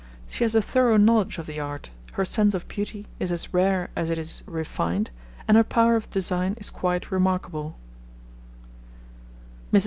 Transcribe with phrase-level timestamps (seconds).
[0.27, 3.91] She has a thorough knowledge of the art, her sense of beauty is as rare
[3.95, 5.11] as it is refined,
[5.47, 7.75] and her power of design is quite remarkable.